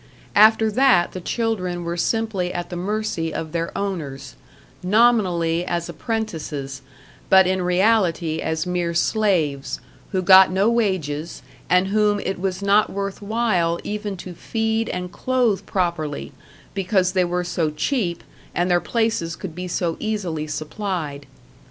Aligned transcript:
After 0.35 0.71
that 0.71 1.11
the 1.11 1.21
children 1.21 1.83
were 1.83 1.95
simply 1.95 2.51
at 2.51 2.71
the 2.71 2.75
mercy 2.75 3.31
of 3.31 3.51
their 3.51 3.71
oweners, 3.77 4.33
nominally 4.81 5.63
as 5.63 5.89
apprentices, 5.89 6.81
but 7.29 7.45
in 7.45 7.61
reality 7.61 8.39
as 8.41 8.65
mere 8.65 8.95
slaves, 8.95 9.79
who 10.11 10.23
got 10.23 10.49
no 10.51 10.71
wages, 10.71 11.43
and 11.69 11.89
whom 11.89 12.19
it 12.21 12.39
was 12.39 12.63
not 12.63 12.89
worth 12.89 13.21
while 13.21 13.77
even 13.83 14.17
to 14.17 14.33
feed 14.33 14.89
and 14.89 15.11
clothe 15.11 15.67
properly, 15.67 16.31
because 16.73 17.11
they 17.11 17.23
were 17.23 17.43
so 17.43 17.69
cheap 17.69 18.23
and 18.55 18.71
their 18.71 18.81
places 18.81 19.35
could 19.35 19.53
be 19.53 19.67
so 19.67 19.97
easily 19.99 20.47
supplied. 20.47 21.27